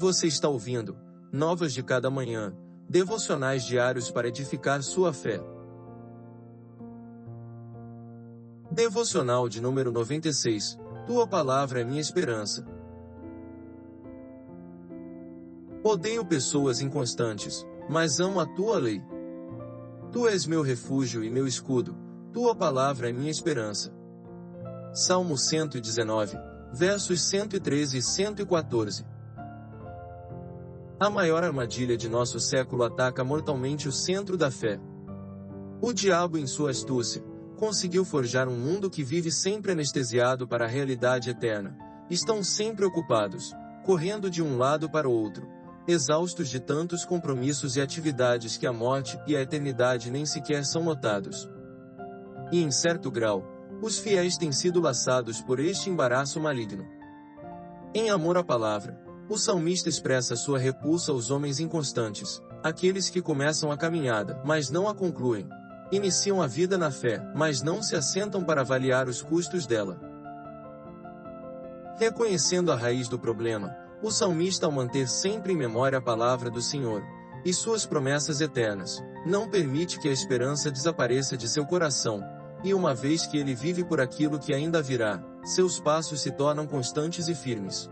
[0.00, 0.96] Você está ouvindo
[1.30, 2.56] Novas de Cada Manhã,
[2.88, 5.38] devocionais diários para edificar sua fé.
[8.70, 10.78] Devocional de número 96.
[11.06, 12.66] Tua palavra é minha esperança.
[15.84, 19.02] Odeio pessoas inconstantes, mas amo a tua lei.
[20.10, 21.94] Tu és meu refúgio e meu escudo,
[22.32, 23.92] tua palavra é minha esperança.
[24.94, 26.38] Salmo 119,
[26.72, 29.19] versos 113 e 114.
[31.00, 34.78] A maior armadilha de nosso século ataca mortalmente o centro da fé.
[35.80, 37.24] O diabo, em sua astúcia,
[37.56, 41.74] conseguiu forjar um mundo que vive sempre anestesiado para a realidade eterna.
[42.10, 45.48] Estão sempre ocupados, correndo de um lado para o outro,
[45.88, 50.84] exaustos de tantos compromissos e atividades que a morte e a eternidade nem sequer são
[50.84, 51.48] notados.
[52.52, 53.42] E em certo grau,
[53.80, 56.86] os fiéis têm sido laçados por este embaraço maligno.
[57.94, 63.70] Em amor à palavra, o salmista expressa sua repulsa aos homens inconstantes, aqueles que começam
[63.70, 65.48] a caminhada, mas não a concluem.
[65.92, 70.00] Iniciam a vida na fé, mas não se assentam para avaliar os custos dela.
[71.96, 76.60] Reconhecendo a raiz do problema, o salmista, ao manter sempre em memória a palavra do
[76.60, 77.00] Senhor
[77.44, 82.20] e suas promessas eternas, não permite que a esperança desapareça de seu coração,
[82.64, 86.66] e uma vez que ele vive por aquilo que ainda virá, seus passos se tornam
[86.66, 87.88] constantes e firmes.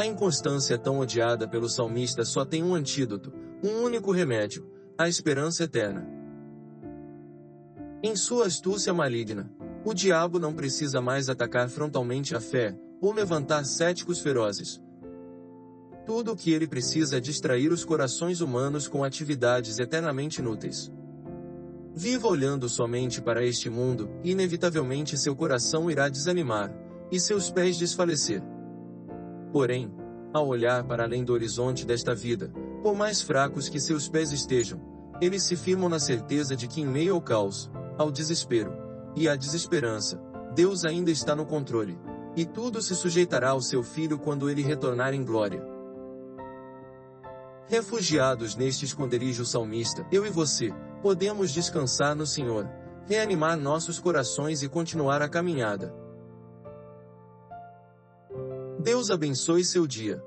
[0.00, 3.30] A inconstância tão odiada pelo salmista só tem um antídoto,
[3.62, 6.08] um único remédio, a esperança eterna.
[8.02, 9.52] Em sua astúcia maligna,
[9.84, 14.80] o diabo não precisa mais atacar frontalmente a fé, ou levantar céticos ferozes,
[16.06, 20.90] tudo o que ele precisa é distrair os corações humanos com atividades eternamente inúteis.
[21.94, 26.74] Viva olhando somente para este mundo, e inevitavelmente seu coração irá desanimar,
[27.12, 28.42] e seus pés desfalecer.
[29.52, 29.92] Porém,
[30.32, 34.80] ao olhar para além do horizonte desta vida, por mais fracos que seus pés estejam,
[35.20, 38.72] eles se firmam na certeza de que em meio ao caos, ao desespero
[39.14, 40.20] e à desesperança,
[40.54, 41.98] Deus ainda está no controle,
[42.36, 45.62] e tudo se sujeitará ao seu filho quando ele retornar em glória.
[47.66, 50.72] Refugiados neste esconderijo salmista, eu e você,
[51.02, 52.68] podemos descansar no Senhor,
[53.06, 55.94] reanimar nossos corações e continuar a caminhada.
[58.80, 60.22] Deus abençoe seu dia.